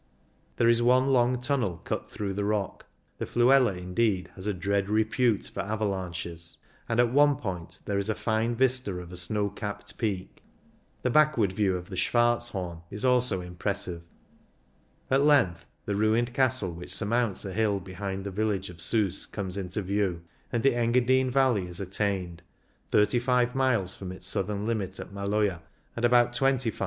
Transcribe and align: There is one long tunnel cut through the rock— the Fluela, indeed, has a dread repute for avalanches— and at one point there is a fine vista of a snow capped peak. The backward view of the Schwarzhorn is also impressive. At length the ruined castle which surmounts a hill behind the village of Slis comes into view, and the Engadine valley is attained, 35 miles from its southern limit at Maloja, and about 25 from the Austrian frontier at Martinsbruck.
There 0.55 0.67
is 0.67 0.81
one 0.81 1.09
long 1.13 1.39
tunnel 1.39 1.77
cut 1.83 2.09
through 2.09 2.33
the 2.33 2.43
rock— 2.43 2.87
the 3.19 3.27
Fluela, 3.27 3.77
indeed, 3.77 4.31
has 4.33 4.47
a 4.47 4.53
dread 4.55 4.89
repute 4.89 5.45
for 5.45 5.59
avalanches— 5.59 6.57
and 6.89 6.99
at 6.99 7.13
one 7.13 7.35
point 7.35 7.81
there 7.85 7.99
is 7.99 8.09
a 8.09 8.15
fine 8.15 8.55
vista 8.55 8.93
of 8.95 9.11
a 9.11 9.15
snow 9.15 9.51
capped 9.51 9.99
peak. 9.99 10.41
The 11.03 11.11
backward 11.11 11.53
view 11.53 11.77
of 11.77 11.91
the 11.91 11.95
Schwarzhorn 11.95 12.81
is 12.89 13.05
also 13.05 13.41
impressive. 13.41 14.01
At 15.11 15.21
length 15.21 15.67
the 15.85 15.93
ruined 15.93 16.33
castle 16.33 16.73
which 16.73 16.91
surmounts 16.91 17.45
a 17.45 17.53
hill 17.53 17.79
behind 17.79 18.23
the 18.23 18.31
village 18.31 18.71
of 18.71 18.77
Slis 18.77 19.31
comes 19.31 19.55
into 19.55 19.83
view, 19.83 20.23
and 20.51 20.63
the 20.63 20.73
Engadine 20.73 21.29
valley 21.29 21.67
is 21.67 21.79
attained, 21.79 22.41
35 22.89 23.53
miles 23.53 23.93
from 23.93 24.11
its 24.11 24.25
southern 24.25 24.65
limit 24.65 24.99
at 24.99 25.11
Maloja, 25.13 25.61
and 25.95 26.03
about 26.05 26.33
25 26.33 26.39
from 26.39 26.39
the 26.39 26.39
Austrian 26.39 26.39
frontier 26.39 26.55
at 26.69 26.73
Martinsbruck. 26.73 26.79